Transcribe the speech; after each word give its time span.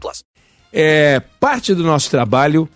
plus. 0.00 0.24
É, 0.72 1.20
parte 1.38 1.74
do 1.74 1.82
nosso 1.82 2.10
trabalho 2.10 2.68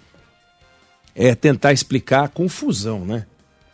é 1.15 1.35
tentar 1.35 1.73
explicar 1.73 2.25
a 2.25 2.29
confusão, 2.29 3.05
né? 3.05 3.27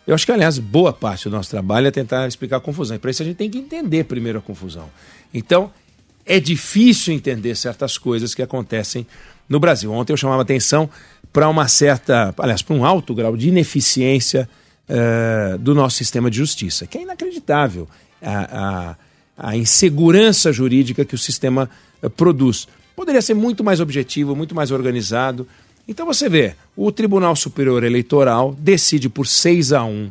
Eu 0.06 0.14
acho 0.14 0.26
que, 0.26 0.32
aliás, 0.32 0.58
boa 0.58 0.92
parte 0.92 1.28
do 1.28 1.36
nosso 1.36 1.50
trabalho 1.50 1.86
é 1.86 1.90
tentar 1.90 2.26
explicar 2.26 2.56
a 2.56 2.60
confusão. 2.60 2.96
E 2.96 2.98
para 2.98 3.10
isso 3.10 3.22
a 3.22 3.26
gente 3.26 3.36
tem 3.36 3.48
que 3.48 3.58
entender 3.58 4.04
primeiro 4.04 4.38
a 4.38 4.42
confusão. 4.42 4.88
Então, 5.32 5.70
é 6.26 6.40
difícil 6.40 7.14
entender 7.14 7.54
certas 7.56 7.98
coisas 7.98 8.34
que 8.34 8.42
acontecem 8.42 9.06
no 9.48 9.60
Brasil. 9.60 9.92
Ontem 9.92 10.12
eu 10.12 10.16
chamava 10.16 10.42
atenção 10.42 10.88
para 11.32 11.48
uma 11.48 11.68
certa, 11.68 12.34
aliás, 12.38 12.62
para 12.62 12.76
um 12.76 12.84
alto 12.84 13.14
grau 13.14 13.36
de 13.36 13.48
ineficiência 13.48 14.48
uh, 14.88 15.58
do 15.58 15.74
nosso 15.74 15.96
sistema 15.96 16.30
de 16.30 16.36
justiça, 16.36 16.86
que 16.86 16.98
é 16.98 17.02
inacreditável 17.02 17.88
a, 18.20 18.96
a, 19.38 19.50
a 19.50 19.56
insegurança 19.56 20.52
jurídica 20.52 21.04
que 21.04 21.14
o 21.14 21.18
sistema 21.18 21.70
uh, 22.02 22.10
produz. 22.10 22.66
Poderia 23.02 23.20
ser 23.20 23.34
muito 23.34 23.64
mais 23.64 23.80
objetivo, 23.80 24.36
muito 24.36 24.54
mais 24.54 24.70
organizado. 24.70 25.44
Então 25.88 26.06
você 26.06 26.28
vê, 26.28 26.54
o 26.76 26.92
Tribunal 26.92 27.34
Superior 27.34 27.82
Eleitoral 27.82 28.54
decide 28.56 29.08
por 29.08 29.26
6 29.26 29.72
a 29.72 29.82
1 29.82 30.08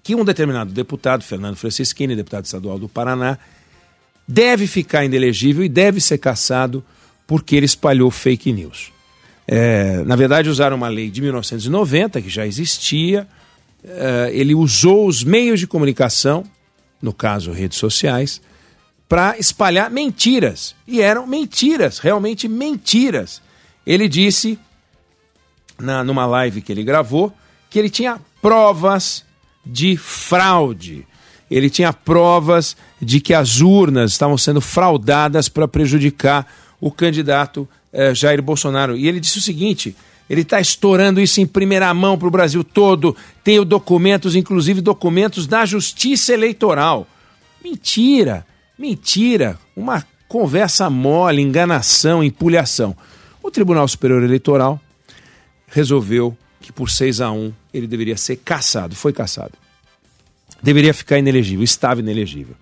que 0.00 0.14
um 0.14 0.24
determinado 0.24 0.72
deputado, 0.72 1.24
Fernando 1.24 1.56
Francischini, 1.56 2.14
deputado 2.14 2.44
estadual 2.44 2.78
do 2.78 2.88
Paraná, 2.88 3.36
deve 4.26 4.68
ficar 4.68 5.04
inelegível 5.04 5.64
e 5.64 5.68
deve 5.68 6.00
ser 6.00 6.18
cassado 6.18 6.80
porque 7.26 7.56
ele 7.56 7.66
espalhou 7.66 8.08
fake 8.08 8.52
news. 8.52 8.92
É, 9.44 10.04
na 10.04 10.14
verdade, 10.14 10.48
usaram 10.48 10.76
uma 10.76 10.86
lei 10.86 11.10
de 11.10 11.20
1990, 11.22 12.22
que 12.22 12.28
já 12.28 12.46
existia. 12.46 13.26
É, 13.82 14.30
ele 14.32 14.54
usou 14.54 15.08
os 15.08 15.24
meios 15.24 15.58
de 15.58 15.66
comunicação, 15.66 16.44
no 17.02 17.12
caso 17.12 17.50
redes 17.50 17.78
sociais, 17.78 18.40
para 19.08 19.38
espalhar 19.38 19.90
mentiras. 19.90 20.74
E 20.86 21.00
eram 21.00 21.26
mentiras, 21.26 21.98
realmente 21.98 22.48
mentiras. 22.48 23.42
Ele 23.86 24.08
disse, 24.08 24.58
na, 25.78 26.02
numa 26.02 26.26
live 26.26 26.62
que 26.62 26.72
ele 26.72 26.82
gravou, 26.82 27.32
que 27.68 27.78
ele 27.78 27.90
tinha 27.90 28.20
provas 28.40 29.24
de 29.64 29.96
fraude. 29.96 31.06
Ele 31.50 31.68
tinha 31.68 31.92
provas 31.92 32.76
de 33.00 33.20
que 33.20 33.34
as 33.34 33.60
urnas 33.60 34.12
estavam 34.12 34.38
sendo 34.38 34.60
fraudadas 34.60 35.48
para 35.48 35.68
prejudicar 35.68 36.46
o 36.80 36.90
candidato 36.90 37.68
eh, 37.92 38.14
Jair 38.14 38.42
Bolsonaro. 38.42 38.96
E 38.96 39.06
ele 39.06 39.20
disse 39.20 39.38
o 39.38 39.42
seguinte: 39.42 39.94
ele 40.28 40.40
está 40.40 40.60
estourando 40.60 41.20
isso 41.20 41.40
em 41.40 41.46
primeira 41.46 41.92
mão 41.92 42.18
para 42.18 42.28
o 42.28 42.30
Brasil 42.30 42.64
todo. 42.64 43.16
Tenho 43.42 43.64
documentos, 43.64 44.34
inclusive 44.34 44.80
documentos 44.80 45.46
da 45.46 45.66
Justiça 45.66 46.32
Eleitoral. 46.32 47.06
Mentira, 47.62 48.46
mentira. 48.78 49.58
Uma 49.76 50.04
conversa 50.28 50.88
mole, 50.90 51.42
enganação, 51.42 52.22
empulhação. 52.22 52.96
O 53.42 53.50
Tribunal 53.50 53.86
Superior 53.86 54.22
Eleitoral 54.22 54.80
resolveu 55.66 56.36
que 56.60 56.72
por 56.72 56.90
6 56.90 57.20
a 57.20 57.30
1 57.30 57.52
ele 57.72 57.86
deveria 57.86 58.16
ser 58.16 58.36
cassado. 58.36 58.94
Foi 58.94 59.12
cassado. 59.12 59.52
Deveria 60.62 60.94
ficar 60.94 61.18
inelegível, 61.18 61.62
estava 61.62 62.00
inelegível. 62.00 62.54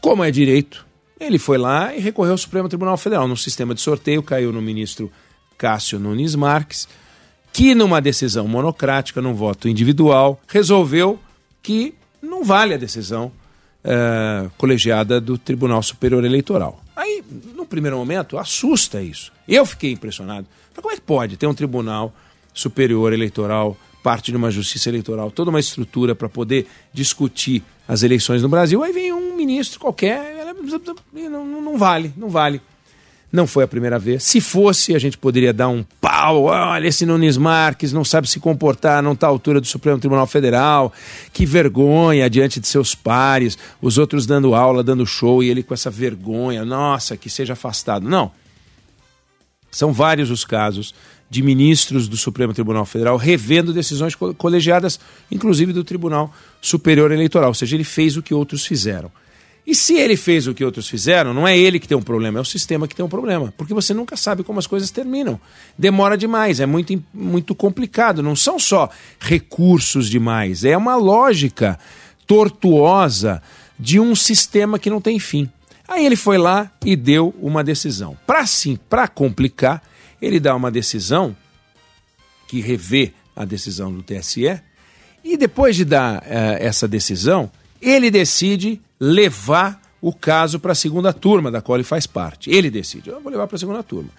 Como 0.00 0.24
é 0.24 0.30
direito, 0.30 0.84
ele 1.20 1.38
foi 1.38 1.56
lá 1.56 1.94
e 1.94 2.00
recorreu 2.00 2.32
ao 2.32 2.38
Supremo 2.38 2.68
Tribunal 2.68 2.96
Federal. 2.96 3.28
No 3.28 3.36
sistema 3.36 3.74
de 3.74 3.80
sorteio, 3.80 4.22
caiu 4.22 4.52
no 4.52 4.60
ministro 4.60 5.10
Cássio 5.56 5.98
Nunes 5.98 6.34
Marques, 6.34 6.88
que 7.52 7.74
numa 7.74 8.00
decisão 8.00 8.48
monocrática, 8.48 9.22
num 9.22 9.34
voto 9.34 9.68
individual, 9.68 10.40
resolveu 10.48 11.18
que 11.62 11.94
não 12.20 12.42
vale 12.42 12.74
a 12.74 12.76
decisão 12.76 13.30
uh, 13.84 14.50
colegiada 14.56 15.20
do 15.20 15.36
Tribunal 15.36 15.82
Superior 15.82 16.24
Eleitoral. 16.24 16.82
Aí, 16.96 17.22
no 17.54 17.66
primeiro 17.66 17.96
momento, 17.96 18.38
assusta 18.38 19.02
isso. 19.02 19.32
Eu 19.46 19.66
fiquei 19.66 19.92
impressionado. 19.92 20.46
Como 20.74 20.92
é 20.92 20.96
que 20.96 21.02
pode 21.02 21.36
ter 21.36 21.46
um 21.46 21.54
Tribunal 21.54 22.12
Superior 22.52 23.12
Eleitoral, 23.12 23.76
parte 24.02 24.30
de 24.30 24.36
uma 24.36 24.50
justiça 24.50 24.88
eleitoral, 24.88 25.30
toda 25.30 25.50
uma 25.50 25.60
estrutura 25.60 26.14
para 26.14 26.28
poder 26.28 26.66
discutir 26.92 27.62
as 27.86 28.02
eleições 28.02 28.42
no 28.42 28.48
Brasil? 28.48 28.82
Aí 28.82 28.92
vem 28.92 29.12
um 29.12 29.36
ministro 29.36 29.80
qualquer 29.80 30.44
não, 31.12 31.62
não 31.62 31.78
vale, 31.78 32.12
não 32.16 32.28
vale. 32.28 32.60
Não 33.34 33.48
foi 33.48 33.64
a 33.64 33.66
primeira 33.66 33.98
vez. 33.98 34.22
Se 34.22 34.40
fosse, 34.40 34.94
a 34.94 34.98
gente 35.00 35.18
poderia 35.18 35.52
dar 35.52 35.66
um 35.66 35.84
pau. 36.00 36.44
Olha, 36.44 36.86
esse 36.86 37.04
Nunes 37.04 37.36
Marques 37.36 37.92
não 37.92 38.04
sabe 38.04 38.30
se 38.30 38.38
comportar, 38.38 39.02
não 39.02 39.10
está 39.10 39.26
à 39.26 39.30
altura 39.30 39.60
do 39.60 39.66
Supremo 39.66 39.98
Tribunal 39.98 40.24
Federal. 40.28 40.92
Que 41.32 41.44
vergonha 41.44 42.30
diante 42.30 42.60
de 42.60 42.68
seus 42.68 42.94
pares. 42.94 43.58
Os 43.82 43.98
outros 43.98 44.24
dando 44.24 44.54
aula, 44.54 44.84
dando 44.84 45.04
show 45.04 45.42
e 45.42 45.50
ele 45.50 45.64
com 45.64 45.74
essa 45.74 45.90
vergonha. 45.90 46.64
Nossa, 46.64 47.16
que 47.16 47.28
seja 47.28 47.54
afastado. 47.54 48.08
Não. 48.08 48.30
São 49.68 49.92
vários 49.92 50.30
os 50.30 50.44
casos 50.44 50.94
de 51.28 51.42
ministros 51.42 52.06
do 52.06 52.16
Supremo 52.16 52.54
Tribunal 52.54 52.84
Federal 52.84 53.16
revendo 53.16 53.72
decisões 53.72 54.14
colegiadas, 54.14 55.00
inclusive 55.28 55.72
do 55.72 55.82
Tribunal 55.82 56.32
Superior 56.62 57.10
Eleitoral. 57.10 57.48
Ou 57.48 57.54
seja, 57.54 57.74
ele 57.74 57.82
fez 57.82 58.16
o 58.16 58.22
que 58.22 58.32
outros 58.32 58.64
fizeram. 58.64 59.10
E 59.66 59.74
se 59.74 59.94
ele 59.94 60.16
fez 60.16 60.46
o 60.46 60.52
que 60.52 60.64
outros 60.64 60.88
fizeram, 60.88 61.32
não 61.32 61.48
é 61.48 61.56
ele 61.56 61.80
que 61.80 61.88
tem 61.88 61.96
um 61.96 62.02
problema, 62.02 62.38
é 62.38 62.42
o 62.42 62.44
sistema 62.44 62.86
que 62.86 62.94
tem 62.94 63.04
um 63.04 63.08
problema. 63.08 63.52
Porque 63.56 63.72
você 63.72 63.94
nunca 63.94 64.16
sabe 64.16 64.42
como 64.42 64.58
as 64.58 64.66
coisas 64.66 64.90
terminam. 64.90 65.40
Demora 65.78 66.18
demais, 66.18 66.60
é 66.60 66.66
muito, 66.66 67.02
muito 67.12 67.54
complicado. 67.54 68.22
Não 68.22 68.36
são 68.36 68.58
só 68.58 68.90
recursos 69.18 70.10
demais, 70.10 70.64
é 70.64 70.76
uma 70.76 70.96
lógica 70.96 71.78
tortuosa 72.26 73.42
de 73.78 73.98
um 73.98 74.14
sistema 74.14 74.78
que 74.78 74.90
não 74.90 75.00
tem 75.00 75.18
fim. 75.18 75.50
Aí 75.88 76.04
ele 76.04 76.16
foi 76.16 76.38
lá 76.38 76.70
e 76.84 76.94
deu 76.94 77.34
uma 77.40 77.64
decisão. 77.64 78.16
Para 78.26 78.46
sim, 78.46 78.78
para 78.88 79.08
complicar, 79.08 79.82
ele 80.20 80.38
dá 80.38 80.54
uma 80.54 80.70
decisão 80.70 81.36
que 82.48 82.60
revê 82.60 83.12
a 83.34 83.44
decisão 83.44 83.92
do 83.92 84.02
TSE, 84.02 84.60
e 85.24 85.36
depois 85.36 85.74
de 85.74 85.84
dar 85.84 86.18
uh, 86.18 86.22
essa 86.60 86.86
decisão, 86.86 87.50
ele 87.84 88.10
decide 88.10 88.80
levar 88.98 89.80
o 90.00 90.12
caso 90.12 90.60
para 90.60 90.72
a 90.72 90.74
segunda 90.74 91.12
turma, 91.12 91.50
da 91.50 91.62
qual 91.62 91.76
ele 91.76 91.84
faz 91.84 92.06
parte. 92.06 92.50
Ele 92.50 92.70
decide, 92.70 93.10
eu 93.10 93.20
vou 93.20 93.32
levar 93.32 93.46
para 93.46 93.56
a 93.56 93.58
segunda 93.58 93.82
turma. 93.82 94.10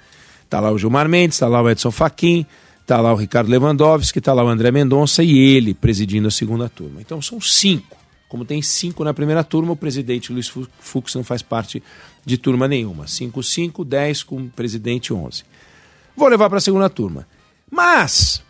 Está 0.44 0.60
lá 0.60 0.72
o 0.72 0.78
Gilmar 0.78 1.08
Mendes, 1.08 1.36
está 1.36 1.48
lá 1.48 1.62
o 1.62 1.70
Edson 1.70 1.92
Fachin, 1.92 2.46
está 2.82 3.00
lá 3.02 3.14
o 3.14 3.16
Ricardo 3.16 3.50
Lewandowski, 3.50 4.20
está 4.20 4.34
lá 4.34 4.44
o 4.44 4.48
André 4.48 4.72
Mendonça 4.72 5.24
e 5.24 5.38
ele 5.38 5.74
presidindo 5.74 6.28
a 6.28 6.32
segunda 6.32 6.70
turma. 6.70 7.02
Então 7.02 7.22
são 7.22 7.42
cinco. 7.42 7.98
Como 8.28 8.44
tem 8.44 8.62
cinco 8.62 9.04
na 9.04 9.14
primeira 9.14 9.44
turma, 9.44 9.74
o 9.74 9.76
presidente 9.76 10.34
Luiz 10.34 10.52
Fux 10.80 11.14
não 11.16 11.24
faz 11.24 11.42
parte 11.42 11.82
de 12.26 12.38
turma 12.38 12.68
nenhuma. 12.68 13.08
Cinco, 13.08 13.44
cinco, 13.44 13.86
dez 13.86 14.24
com 14.24 14.38
o 14.38 14.50
presidente 14.50 15.14
onze. 15.14 15.44
Vou 16.18 16.28
levar 16.28 16.50
para 16.50 16.58
a 16.58 16.62
segunda 16.62 16.90
turma. 16.90 17.28
Mas 17.70 18.42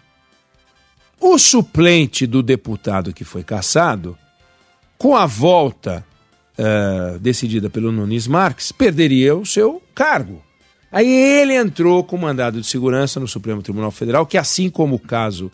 o 1.20 1.38
suplente 1.38 2.26
do 2.26 2.42
deputado 2.42 3.14
que 3.14 3.24
foi 3.24 3.44
cassado 3.44 4.18
com 4.98 5.16
a 5.16 5.26
volta 5.26 6.06
uh, 6.58 7.20
decidida 7.20 7.70
pelo 7.70 7.92
Nunes 7.92 8.28
Marques, 8.28 8.72
perderia 8.72 9.36
o 9.36 9.46
seu 9.46 9.82
cargo. 9.94 10.42
Aí 10.92 11.08
ele 11.08 11.54
entrou 11.54 12.04
com 12.04 12.18
mandado 12.18 12.62
de 12.62 12.68
segurança 12.68 13.20
no 13.20 13.28
Supremo 13.28 13.62
Tribunal 13.62 13.92
Federal, 13.92 14.26
que 14.26 14.38
assim 14.38 14.70
como 14.70 14.96
o 14.96 15.00
caso 15.00 15.52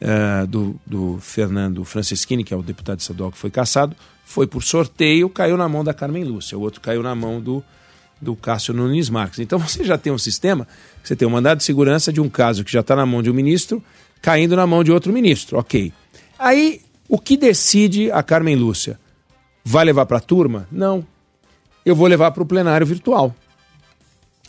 uh, 0.00 0.46
do, 0.46 0.80
do 0.86 1.18
Fernando 1.20 1.84
Franceschini, 1.84 2.44
que 2.44 2.54
é 2.54 2.56
o 2.56 2.62
deputado 2.62 3.00
estadual 3.00 3.30
que 3.30 3.38
foi 3.38 3.50
cassado, 3.50 3.94
foi 4.24 4.46
por 4.46 4.62
sorteio, 4.62 5.28
caiu 5.28 5.56
na 5.56 5.68
mão 5.68 5.84
da 5.84 5.92
Carmen 5.92 6.24
Lúcia. 6.24 6.56
O 6.56 6.60
outro 6.60 6.80
caiu 6.80 7.02
na 7.02 7.14
mão 7.14 7.40
do 7.40 7.62
do 8.20 8.36
Cássio 8.36 8.74
Nunes 8.74 9.08
Marques. 9.08 9.38
Então 9.38 9.58
você 9.60 9.82
já 9.82 9.96
tem 9.96 10.12
um 10.12 10.18
sistema, 10.18 10.68
você 11.02 11.16
tem 11.16 11.26
um 11.26 11.30
mandado 11.30 11.58
de 11.58 11.64
segurança 11.64 12.12
de 12.12 12.20
um 12.20 12.28
caso 12.28 12.64
que 12.64 12.70
já 12.72 12.80
está 12.80 12.94
na 12.94 13.06
mão 13.06 13.22
de 13.22 13.30
um 13.30 13.34
ministro, 13.34 13.82
caindo 14.20 14.54
na 14.54 14.66
mão 14.66 14.84
de 14.84 14.92
outro 14.92 15.12
ministro. 15.12 15.58
Ok. 15.58 15.92
Aí, 16.38 16.82
o 17.10 17.18
que 17.18 17.36
decide 17.36 18.08
a 18.12 18.22
Carmen 18.22 18.54
Lúcia? 18.54 18.96
Vai 19.64 19.84
levar 19.84 20.06
para 20.06 20.18
a 20.18 20.20
turma? 20.20 20.68
Não. 20.70 21.04
Eu 21.84 21.96
vou 21.96 22.06
levar 22.06 22.30
para 22.30 22.44
o 22.44 22.46
plenário 22.46 22.86
virtual. 22.86 23.34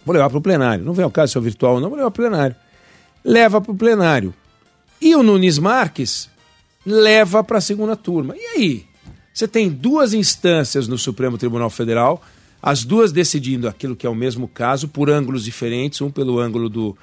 Vou 0.06 0.14
levar 0.14 0.30
para 0.30 0.38
o 0.38 0.42
plenário. 0.42 0.86
Não 0.86 0.94
vem 0.94 1.04
ao 1.04 1.10
caso 1.10 1.32
se 1.32 1.38
é 1.40 1.42
virtual 1.42 1.76
ou 1.76 1.82
não, 1.82 1.90
vou 1.90 1.98
levar 1.98 2.12
para 2.12 2.22
o 2.22 2.30
plenário. 2.30 2.56
Leva 3.26 3.60
para 3.60 3.72
o 3.72 3.76
plenário. 3.76 4.32
E 5.02 5.16
o 5.16 5.24
Nunes 5.24 5.58
Marques 5.58 6.30
leva 6.86 7.44
para 7.44 7.58
a 7.58 7.62
segunda 7.62 7.96
turma. 7.96 8.36
E 8.38 8.46
aí? 8.56 8.86
Você 9.34 9.48
tem 9.48 9.68
duas 9.68 10.14
instâncias 10.14 10.88
no 10.88 11.00
Supremo 11.00 11.40
Tribunal 11.40 11.70
Federal, 11.72 12.22
as 12.62 12.84
duas 12.84 13.12
decidindo 13.12 13.68
aquilo 13.68 13.96
que 13.96 14.06
é 14.06 14.10
o 14.10 14.14
mesmo 14.14 14.48
caso, 14.48 14.88
por 14.88 15.10
ângulos 15.10 15.44
diferentes, 15.44 16.00
um 16.00 16.12
pelo 16.12 16.40
ângulo 16.40 16.70
do, 16.70 16.96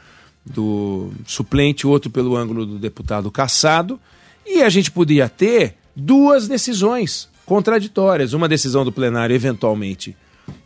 do 0.46 1.10
suplente, 1.26 1.84
outro 1.84 2.10
pelo 2.10 2.36
ângulo 2.36 2.64
do 2.64 2.78
deputado 2.78 3.28
cassado. 3.28 3.98
E 4.48 4.62
a 4.62 4.68
gente 4.70 4.90
podia 4.90 5.28
ter 5.28 5.74
duas 5.94 6.48
decisões 6.48 7.28
contraditórias. 7.44 8.32
Uma 8.32 8.48
decisão 8.48 8.84
do 8.84 8.90
plenário 8.90 9.36
eventualmente 9.36 10.16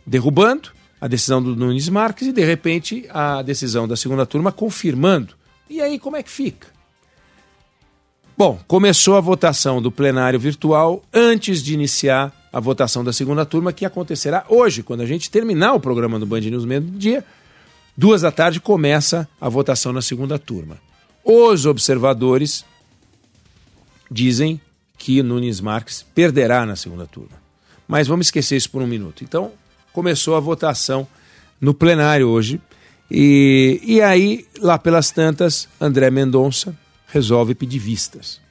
derrubando 0.05 0.69
a 1.01 1.07
decisão 1.07 1.43
do 1.43 1.53
Nunes 1.53 1.89
Marques 1.89 2.29
e, 2.29 2.31
de 2.31 2.45
repente, 2.45 3.05
a 3.09 3.41
decisão 3.41 3.85
da 3.85 3.97
segunda 3.97 4.25
turma 4.25 4.53
confirmando. 4.53 5.35
E 5.69 5.81
aí, 5.81 5.99
como 5.99 6.15
é 6.15 6.23
que 6.23 6.31
fica? 6.31 6.67
Bom, 8.37 8.57
começou 8.67 9.17
a 9.17 9.21
votação 9.21 9.81
do 9.81 9.91
plenário 9.91 10.39
virtual 10.39 11.03
antes 11.13 11.61
de 11.61 11.73
iniciar 11.73 12.33
a 12.53 12.59
votação 12.59 13.03
da 13.03 13.11
segunda 13.11 13.45
turma, 13.45 13.73
que 13.73 13.85
acontecerá 13.85 14.45
hoje, 14.47 14.81
quando 14.81 15.01
a 15.01 15.05
gente 15.05 15.29
terminar 15.29 15.73
o 15.73 15.79
programa 15.79 16.17
do 16.17 16.25
Band 16.25 16.39
News 16.39 16.65
Meio 16.65 16.81
Dia. 16.81 17.23
Duas 17.97 18.21
da 18.21 18.31
tarde 18.31 18.59
começa 18.59 19.27
a 19.41 19.49
votação 19.49 19.91
na 19.91 20.01
segunda 20.01 20.39
turma. 20.39 20.79
Os 21.23 21.65
observadores 21.65 22.65
dizem 24.13 24.61
que 24.97 25.21
Nunes 25.23 25.59
Marques 25.59 26.05
perderá 26.13 26.65
na 26.65 26.75
segunda 26.75 27.05
turma. 27.05 27.41
Mas 27.87 28.07
vamos 28.07 28.27
esquecer 28.27 28.55
isso 28.55 28.69
por 28.69 28.81
um 28.81 28.87
minuto. 28.87 29.23
Então, 29.23 29.51
começou 29.91 30.35
a 30.35 30.39
votação 30.39 31.07
no 31.59 31.73
plenário 31.73 32.27
hoje. 32.27 32.61
E, 33.11 33.81
e 33.83 34.01
aí, 34.01 34.45
lá 34.59 34.77
pelas 34.77 35.11
tantas, 35.11 35.67
André 35.79 36.09
Mendonça 36.09 36.77
resolve 37.07 37.53
pedir 37.53 37.79
vistas. 37.79 38.41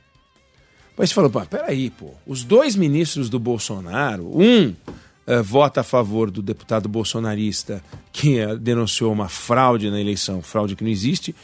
Mas 0.96 1.08
você 1.08 1.14
falou, 1.14 1.30
pô, 1.30 1.40
peraí, 1.46 1.90
pô, 1.90 2.10
os 2.26 2.44
dois 2.44 2.76
ministros 2.76 3.28
do 3.28 3.38
Bolsonaro, 3.38 4.24
um 4.38 4.68
uh, 4.68 5.42
vota 5.42 5.80
a 5.80 5.84
favor 5.84 6.30
do 6.30 6.42
deputado 6.42 6.88
bolsonarista 6.88 7.82
que 8.12 8.44
uh, 8.44 8.58
denunciou 8.58 9.12
uma 9.12 9.28
fraude 9.28 9.90
na 9.90 10.00
eleição, 10.00 10.42
fraude 10.42 10.76
que 10.76 10.84
não 10.84 10.90
existe, 10.90 11.34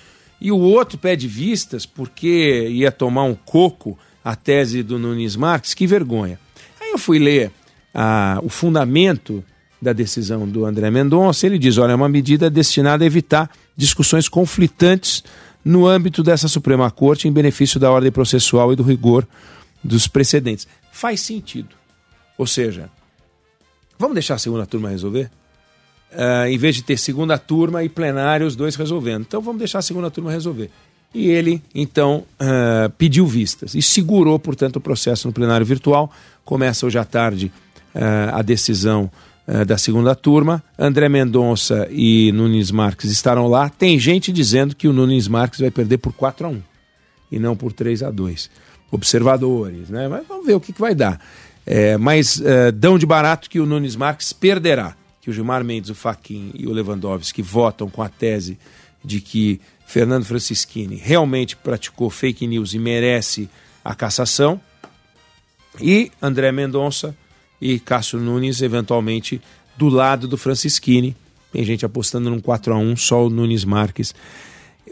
e 0.40 0.52
o 0.52 0.58
outro 0.58 0.98
pede 0.98 1.26
vistas 1.26 1.86
porque 1.86 2.68
ia 2.68 2.92
tomar 2.92 3.24
um 3.24 3.34
coco 3.34 3.98
a 4.24 4.36
tese 4.36 4.82
do 4.82 4.98
Nunes 4.98 5.36
Marques, 5.36 5.74
que 5.74 5.86
vergonha. 5.86 6.38
Aí 6.80 6.90
eu 6.90 6.98
fui 6.98 7.18
ler 7.18 7.50
uh, 7.94 8.44
o 8.44 8.48
fundamento 8.48 9.44
da 9.80 9.92
decisão 9.92 10.46
do 10.48 10.64
André 10.64 10.90
Mendonça, 10.90 11.46
ele 11.46 11.58
diz, 11.58 11.78
olha, 11.78 11.92
é 11.92 11.94
uma 11.94 12.08
medida 12.08 12.50
destinada 12.50 13.04
a 13.04 13.06
evitar 13.06 13.50
discussões 13.76 14.28
conflitantes 14.28 15.22
no 15.64 15.86
âmbito 15.86 16.22
dessa 16.22 16.48
Suprema 16.48 16.90
Corte 16.90 17.28
em 17.28 17.32
benefício 17.32 17.78
da 17.78 17.90
ordem 17.90 18.10
processual 18.10 18.72
e 18.72 18.76
do 18.76 18.82
rigor 18.82 19.26
dos 19.82 20.08
precedentes. 20.08 20.66
Faz 20.90 21.20
sentido. 21.20 21.76
Ou 22.36 22.46
seja, 22.46 22.90
vamos 23.98 24.14
deixar 24.14 24.34
a 24.34 24.38
segunda 24.38 24.66
turma 24.66 24.88
resolver? 24.88 25.30
Uh, 26.10 26.46
em 26.48 26.56
vez 26.56 26.74
de 26.74 26.82
ter 26.82 26.96
segunda 26.96 27.36
turma 27.36 27.84
e 27.84 27.88
plenário, 27.88 28.46
os 28.46 28.56
dois 28.56 28.74
resolvendo. 28.74 29.22
Então 29.22 29.40
vamos 29.40 29.58
deixar 29.58 29.78
a 29.80 29.82
segunda 29.82 30.10
turma 30.10 30.32
resolver. 30.32 30.70
E 31.14 31.28
ele, 31.30 31.62
então, 31.74 32.24
uh, 32.40 32.90
pediu 32.98 33.26
vistas 33.26 33.74
e 33.74 33.80
segurou, 33.80 34.38
portanto, 34.38 34.76
o 34.76 34.80
processo 34.80 35.26
no 35.26 35.32
plenário 35.32 35.64
virtual. 35.64 36.12
Começa 36.44 36.84
hoje 36.84 36.98
à 36.98 37.04
tarde 37.04 37.50
uh, 37.94 38.34
a 38.34 38.42
decisão 38.42 39.10
eh, 39.46 39.64
da 39.64 39.78
segunda 39.78 40.14
turma. 40.14 40.62
André 40.78 41.08
Mendonça 41.08 41.88
e 41.90 42.30
Nunes 42.32 42.70
Marques 42.70 43.10
estarão 43.10 43.46
lá. 43.46 43.70
Tem 43.70 43.98
gente 43.98 44.30
dizendo 44.30 44.76
que 44.76 44.86
o 44.86 44.92
Nunes 44.92 45.26
Marques 45.26 45.60
vai 45.60 45.70
perder 45.70 45.96
por 45.96 46.12
4 46.12 46.46
a 46.46 46.50
1 46.50 46.62
e 47.32 47.38
não 47.38 47.56
por 47.56 47.72
3 47.72 48.02
a 48.02 48.10
2 48.10 48.50
Observadores, 48.90 49.88
né? 49.88 50.06
Mas 50.06 50.26
vamos 50.26 50.46
ver 50.46 50.54
o 50.54 50.60
que, 50.60 50.72
que 50.72 50.80
vai 50.80 50.94
dar. 50.94 51.18
É, 51.66 51.96
mas 51.96 52.42
dão 52.74 52.98
de 52.98 53.04
barato 53.04 53.48
que 53.48 53.60
o 53.60 53.66
Nunes 53.66 53.96
Marques 53.96 54.32
perderá. 54.32 54.94
Que 55.20 55.30
o 55.30 55.32
Gilmar 55.32 55.64
Mendes, 55.64 55.90
o 55.90 55.94
Faquin 55.94 56.50
e 56.54 56.66
o 56.66 56.72
Lewandowski 56.72 57.42
votam 57.42 57.88
com 57.88 58.02
a 58.02 58.08
tese 58.08 58.58
de 59.04 59.20
que 59.20 59.60
Fernando 59.86 60.24
Francischini 60.24 60.96
realmente 60.96 61.56
praticou 61.56 62.10
fake 62.10 62.46
news 62.46 62.74
e 62.74 62.78
merece 62.78 63.48
a 63.84 63.94
cassação. 63.94 64.60
E 65.80 66.10
André 66.20 66.52
Mendonça 66.52 67.16
e 67.60 67.78
Cássio 67.78 68.18
Nunes, 68.18 68.60
eventualmente, 68.60 69.40
do 69.76 69.88
lado 69.88 70.28
do 70.28 70.36
Francisquini. 70.36 71.16
Tem 71.52 71.64
gente 71.64 71.86
apostando 71.86 72.28
num 72.28 72.40
4 72.40 72.74
a 72.74 72.78
1 72.78 72.96
só 72.96 73.26
o 73.26 73.30
Nunes 73.30 73.64
Marques. 73.64 74.14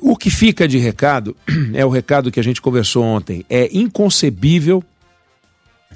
O 0.00 0.16
que 0.16 0.30
fica 0.30 0.66
de 0.66 0.78
recado 0.78 1.36
é 1.74 1.84
o 1.84 1.90
recado 1.90 2.30
que 2.30 2.40
a 2.40 2.42
gente 2.42 2.62
conversou 2.62 3.04
ontem. 3.04 3.44
É 3.50 3.68
inconcebível 3.76 4.82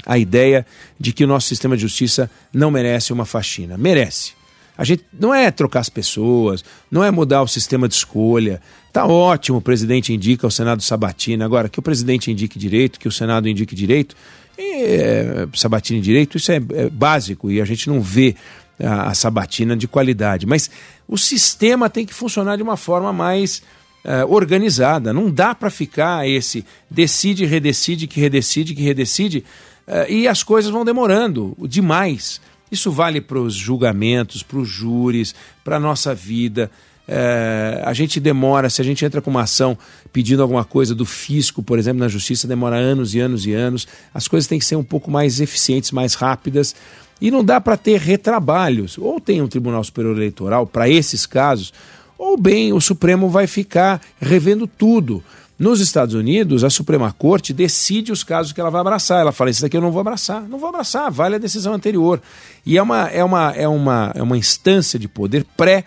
a 0.05 0.19
ideia 0.19 0.67
de 0.99 1.13
que 1.13 1.25
o 1.25 1.27
nosso 1.27 1.49
sistema 1.49 1.77
de 1.77 1.83
justiça 1.83 2.31
não 2.53 2.71
merece 2.71 3.13
uma 3.13 3.25
faxina. 3.25 3.77
Merece. 3.77 4.33
A 4.81 4.85
gente 4.85 5.05
não 5.12 5.35
é 5.35 5.50
trocar 5.50 5.81
as 5.81 5.91
pessoas, 5.91 6.65
não 6.91 7.05
é 7.05 7.11
mudar 7.11 7.43
o 7.43 7.47
sistema 7.47 7.87
de 7.87 7.93
escolha. 7.93 8.62
Tá 8.91 9.05
ótimo, 9.05 9.59
o 9.59 9.61
presidente 9.61 10.11
indica, 10.11 10.47
o 10.47 10.50
Senado 10.50 10.82
sabatina. 10.82 11.44
Agora, 11.44 11.69
que 11.69 11.79
o 11.79 11.82
presidente 11.82 12.32
indique 12.32 12.59
direito, 12.59 12.99
que 12.99 13.06
o 13.06 13.12
Senado 13.12 13.47
indique 13.47 13.75
direito, 13.75 14.17
é, 14.59 15.47
sabatina 15.55 16.00
direito, 16.00 16.38
isso 16.38 16.50
é, 16.50 16.56
é, 16.56 16.88
básico 16.88 17.50
e 17.50 17.61
a 17.61 17.65
gente 17.67 17.91
não 17.91 18.00
vê 18.00 18.35
a, 18.82 19.11
a, 19.11 19.15
sabatina 19.15 19.77
de 19.77 19.87
qualidade. 19.87 20.47
Mas 20.47 20.71
o 21.06 21.19
sistema 21.19 21.91
tem 21.91 22.06
que 22.06 22.15
funcionar 22.15 22.56
de 22.56 22.62
uma 22.62 22.79
forma 22.79 23.12
mais 23.12 23.62
é, 24.03 24.25
organizada. 24.25 25.12
Não 25.12 25.31
dá 25.31 25.55
para 25.55 25.69
ficar 25.69 26.27
esse 26.27 26.65
decide, 26.91 27.44
redecide, 27.44 28.06
que 28.06 28.19
redecide, 28.19 28.75
que 28.75 28.82
redecide 28.82 29.44
é, 29.87 30.11
e 30.11 30.27
as 30.27 30.43
coisas 30.43 30.71
vão 30.71 30.87
demorando 30.87 31.55
demais. 31.69 32.41
Isso 32.70 32.90
vale 32.90 33.20
para 33.20 33.38
os 33.38 33.55
julgamentos, 33.55 34.43
para 34.43 34.58
os 34.58 34.69
júris, 34.69 35.34
para 35.64 35.76
a 35.76 35.81
nossa 35.81 36.14
vida. 36.14 36.70
É, 37.12 37.82
a 37.84 37.93
gente 37.93 38.20
demora, 38.20 38.70
se 38.70 38.81
a 38.81 38.84
gente 38.84 39.05
entra 39.05 39.20
com 39.20 39.31
uma 39.31 39.43
ação 39.43 39.77
pedindo 40.12 40.43
alguma 40.43 40.65
coisa 40.65 40.94
do 40.94 41.05
fisco, 41.05 41.62
por 41.62 41.79
exemplo, 41.79 41.98
na 41.98 42.08
justiça, 42.08 42.46
demora 42.46 42.77
anos 42.77 43.15
e 43.15 43.19
anos 43.20 43.44
e 43.46 43.53
anos. 43.53 43.89
As 44.15 44.29
coisas 44.29 44.46
têm 44.46 44.58
que 44.58 44.65
ser 44.65 44.77
um 44.77 44.84
pouco 44.84 45.10
mais 45.10 45.41
eficientes, 45.41 45.91
mais 45.91 46.15
rápidas. 46.15 46.74
E 47.20 47.31
não 47.31 47.44
dá 47.44 47.60
para 47.60 47.77
ter 47.77 47.98
retrabalhos. 47.98 48.96
Ou 48.96 49.20
tem 49.20 49.43
um 49.43 49.48
Tribunal 49.48 49.82
Superior 49.82 50.17
Eleitoral 50.17 50.67
para 50.67 50.89
esses 50.89 51.27
casos, 51.27 51.72
ou 52.17 52.36
bem 52.36 52.72
o 52.72 52.81
Supremo 52.81 53.29
vai 53.29 53.46
ficar 53.46 54.00
revendo 54.20 54.67
tudo. 54.67 55.22
Nos 55.60 55.79
Estados 55.79 56.14
Unidos, 56.14 56.64
a 56.64 56.70
Suprema 56.70 57.12
Corte 57.12 57.52
decide 57.52 58.10
os 58.10 58.24
casos 58.24 58.50
que 58.50 58.58
ela 58.62 58.70
vai 58.70 58.81
abraçar. 58.81 59.20
Ela 59.20 59.31
fala: 59.31 59.50
Isso 59.50 59.60
daqui 59.60 59.76
eu 59.76 59.81
não 59.82 59.93
vou 59.93 60.00
abraçar. 60.00 60.48
Não 60.48 60.58
vou 60.58 60.70
abraçar, 60.70 61.10
vale 61.10 61.34
a 61.34 61.38
decisão 61.38 61.74
anterior. 61.74 62.22
E 62.64 62.79
é 62.79 62.82
uma, 62.82 63.08
é 63.08 63.22
uma, 63.22 63.50
é 63.50 63.69
uma, 63.69 64.10
é 64.14 64.22
uma 64.22 64.38
instância 64.38 64.98
de 64.98 65.06
poder 65.06 65.44
pré- 65.58 65.84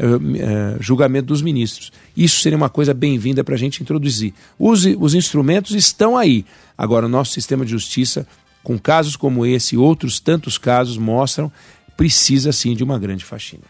uh, 0.00 0.82
julgamento 0.82 1.26
dos 1.26 1.42
ministros. 1.42 1.92
Isso 2.16 2.40
seria 2.40 2.56
uma 2.56 2.70
coisa 2.70 2.94
bem-vinda 2.94 3.44
para 3.44 3.56
a 3.56 3.58
gente 3.58 3.82
introduzir. 3.82 4.32
Os, 4.58 4.86
os 4.98 5.14
instrumentos 5.14 5.74
estão 5.74 6.16
aí. 6.16 6.46
Agora, 6.78 7.04
o 7.04 7.08
nosso 7.08 7.32
sistema 7.32 7.62
de 7.62 7.72
justiça, 7.72 8.26
com 8.64 8.78
casos 8.78 9.16
como 9.16 9.44
esse 9.44 9.74
e 9.74 9.78
outros 9.78 10.18
tantos 10.18 10.56
casos, 10.56 10.96
mostram 10.96 11.52
precisa 11.94 12.52
sim 12.52 12.74
de 12.74 12.82
uma 12.82 12.98
grande 12.98 13.22
faxina. 13.22 13.64